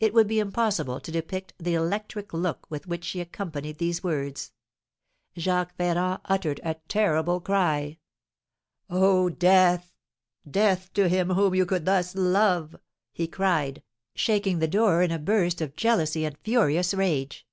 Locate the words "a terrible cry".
6.64-7.98